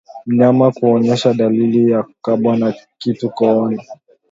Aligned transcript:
Mnyama 0.25 0.71
kuonyesha 0.71 1.33
dalili 1.33 1.91
ya 1.91 2.03
kukabwa 2.03 2.57
na 2.57 2.73
kitu 2.97 3.29
kooni 3.29 3.87